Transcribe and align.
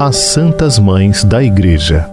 As 0.00 0.16
Santas 0.16 0.78
Mães 0.78 1.24
da 1.24 1.42
Igreja. 1.42 2.06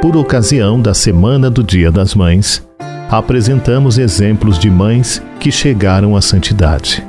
Por 0.00 0.16
ocasião 0.16 0.80
da 0.80 0.94
Semana 0.94 1.50
do 1.50 1.64
Dia 1.64 1.90
das 1.90 2.14
Mães, 2.14 2.64
apresentamos 3.10 3.98
exemplos 3.98 4.56
de 4.56 4.70
mães 4.70 5.20
que 5.40 5.50
chegaram 5.50 6.14
à 6.14 6.22
santidade. 6.22 7.04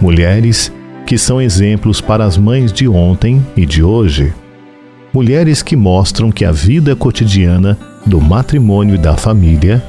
Mulheres 0.00 0.72
que 1.06 1.16
são 1.16 1.40
exemplos 1.40 2.00
para 2.00 2.24
as 2.24 2.36
mães 2.36 2.72
de 2.72 2.88
ontem 2.88 3.46
e 3.56 3.64
de 3.64 3.82
hoje. 3.82 4.34
Mulheres 5.12 5.62
que 5.62 5.76
mostram 5.76 6.32
que 6.32 6.44
a 6.44 6.50
vida 6.50 6.96
cotidiana 6.96 7.78
do 8.04 8.20
matrimônio 8.20 8.96
e 8.96 8.98
da 8.98 9.16
família 9.16 9.80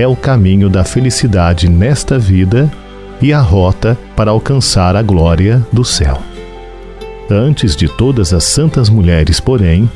é 0.00 0.06
o 0.06 0.16
caminho 0.16 0.70
da 0.70 0.82
felicidade 0.82 1.68
nesta 1.68 2.18
vida 2.18 2.72
e 3.20 3.34
a 3.34 3.40
rota 3.40 3.98
para 4.16 4.30
alcançar 4.30 4.96
a 4.96 5.02
glória 5.02 5.64
do 5.70 5.84
céu. 5.84 6.22
Antes 7.30 7.76
de 7.76 7.86
todas 7.86 8.32
as 8.32 8.44
santas 8.44 8.88
mulheres, 8.88 9.40
porém, 9.40 9.90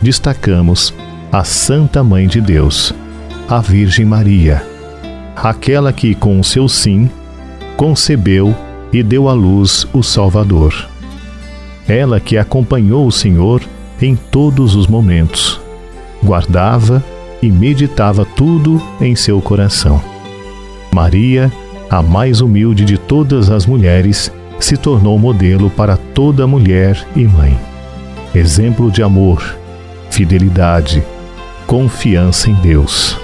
destacamos 0.00 0.94
a 1.30 1.44
Santa 1.44 2.02
Mãe 2.02 2.26
de 2.26 2.40
Deus, 2.40 2.94
a 3.46 3.60
Virgem 3.60 4.06
Maria, 4.06 4.64
aquela 5.36 5.92
que, 5.92 6.14
com 6.14 6.40
o 6.40 6.44
seu 6.44 6.66
sim, 6.66 7.10
concebeu 7.76 8.56
e 8.90 9.02
deu 9.02 9.28
à 9.28 9.34
luz 9.34 9.86
o 9.92 10.02
Salvador. 10.02 10.88
Ela 11.86 12.18
que 12.18 12.38
acompanhou 12.38 13.06
o 13.06 13.12
Senhor 13.12 13.60
em 14.00 14.16
todos 14.16 14.74
os 14.74 14.86
momentos, 14.86 15.60
guardava 16.22 17.04
e 17.44 17.50
meditava 17.50 18.24
tudo 18.24 18.80
em 19.00 19.14
seu 19.14 19.40
coração. 19.42 20.00
Maria, 20.90 21.52
a 21.90 22.00
mais 22.00 22.40
humilde 22.40 22.86
de 22.86 22.96
todas 22.96 23.50
as 23.50 23.66
mulheres, 23.66 24.32
se 24.58 24.78
tornou 24.78 25.18
modelo 25.18 25.68
para 25.68 25.96
toda 25.96 26.46
mulher 26.46 27.06
e 27.14 27.26
mãe. 27.26 27.58
Exemplo 28.34 28.90
de 28.90 29.02
amor, 29.02 29.58
fidelidade, 30.10 31.04
confiança 31.66 32.48
em 32.48 32.54
Deus. 32.54 33.18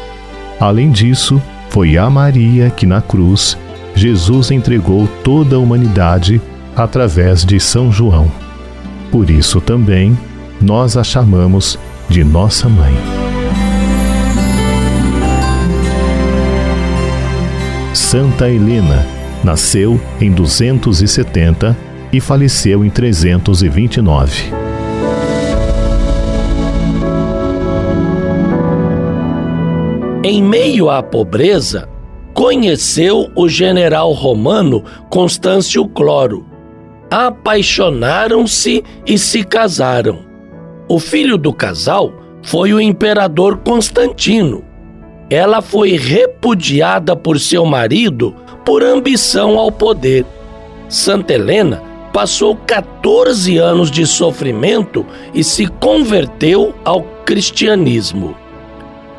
Além 0.61 0.91
disso, 0.91 1.41
foi 1.71 1.97
a 1.97 2.11
Maria 2.11 2.69
que 2.69 2.85
na 2.85 3.01
cruz 3.01 3.57
Jesus 3.95 4.51
entregou 4.51 5.09
toda 5.25 5.57
a 5.57 5.59
humanidade 5.59 6.43
através 6.77 7.43
de 7.43 7.59
São 7.59 7.91
João. 7.91 8.31
Por 9.11 9.31
isso 9.31 9.61
também 9.61 10.17
nós 10.61 10.97
a 10.97 11.03
chamamos 11.03 11.79
de 12.09 12.23
nossa 12.23 12.69
mãe. 12.69 13.20
Santa 18.11 18.51
Helena 18.51 19.07
nasceu 19.45 20.01
em 20.21 20.33
270 20.33 21.77
e 22.13 22.19
faleceu 22.19 22.85
em 22.85 22.91
329. 22.91 24.53
Em 30.25 30.43
meio 30.43 30.91
à 30.91 31.01
pobreza, 31.05 31.89
conheceu 32.35 33.31
o 33.37 33.49
general 33.49 34.11
romano 34.11 34.83
Constâncio 35.09 35.87
Cloro. 35.87 36.45
Apaixonaram-se 37.09 38.83
e 39.07 39.17
se 39.17 39.45
casaram. 39.45 40.19
O 40.89 40.99
filho 40.99 41.39
do 41.39 41.53
casal 41.53 42.13
foi 42.43 42.75
o 42.75 42.81
imperador 42.81 43.59
Constantino 43.59 44.69
ela 45.31 45.63
foi 45.63 45.97
repudiada 45.97 47.15
por 47.15 47.39
seu 47.39 47.65
marido 47.65 48.35
por 48.65 48.83
ambição 48.83 49.57
ao 49.57 49.71
poder. 49.71 50.27
Santa 50.89 51.33
Helena 51.35 51.81
passou 52.13 52.57
14 52.57 53.57
anos 53.57 53.91
de 53.91 54.05
sofrimento 54.05 55.07
e 55.33 55.45
se 55.45 55.69
converteu 55.69 56.75
ao 56.85 57.03
cristianismo. 57.25 58.35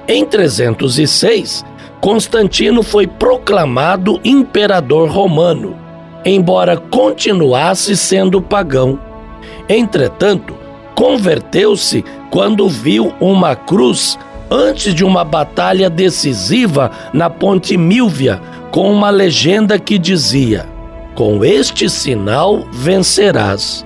Em 0.08 0.26
306, 0.26 1.64
Constantino 2.02 2.84
foi 2.84 3.08
proclamado 3.08 4.20
imperador 4.26 5.10
romano, 5.10 5.78
embora 6.26 6.76
continuasse 6.76 7.96
sendo 7.96 8.42
pagão. 8.42 9.00
Entretanto, 9.70 10.54
converteu-se 10.94 12.04
quando 12.30 12.68
viu 12.68 13.14
uma 13.22 13.56
cruz 13.56 14.20
antes 14.52 14.94
de 14.94 15.06
uma 15.06 15.24
batalha 15.24 15.90
decisiva 15.90 16.92
na 17.14 17.30
Ponte 17.30 17.78
Milvia, 17.78 18.42
com 18.70 18.92
uma 18.92 19.10
legenda 19.10 19.80
que 19.80 19.98
dizia: 19.98 20.68
Com 21.16 21.46
este 21.46 21.90
sinal 21.90 22.68
vencerás. 22.74 23.86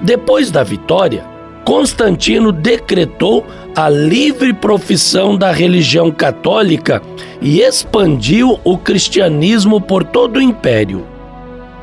Depois 0.00 0.50
da 0.50 0.64
vitória, 0.64 1.24
Constantino 1.64 2.50
decretou 2.50 3.46
a 3.76 3.88
livre 3.88 4.52
profissão 4.52 5.36
da 5.36 5.52
religião 5.52 6.10
católica 6.10 7.00
e 7.40 7.60
expandiu 7.60 8.58
o 8.64 8.76
cristianismo 8.76 9.80
por 9.80 10.02
todo 10.02 10.38
o 10.38 10.42
império. 10.42 11.11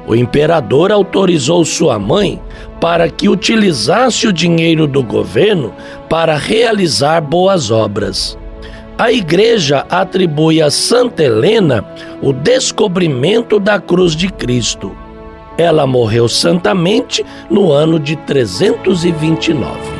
O 0.08 0.16
imperador 0.16 0.92
autorizou 0.92 1.64
sua 1.64 2.00
mãe 2.00 2.42
para 2.80 3.10
que 3.10 3.30
utilizasse 3.30 4.28
o 4.28 4.34
dinheiro 4.34 4.88
do 4.88 5.04
governo 5.04 5.74
para 6.10 6.36
realizar 6.36 7.22
boas 7.22 7.70
obras. 7.70 8.38
A 8.98 9.12
igreja 9.12 9.86
atribui 9.90 10.62
a 10.62 10.70
Santa 10.70 11.24
Helena 11.24 11.86
o 12.22 12.34
descobrimento 12.34 13.60
da 13.60 13.80
cruz 13.80 14.16
de 14.16 14.30
Cristo. 14.30 14.92
Ela 15.58 15.86
morreu 15.86 16.28
santamente 16.28 17.26
no 17.50 17.72
ano 17.72 18.00
de 18.00 18.16
329. 18.16 19.99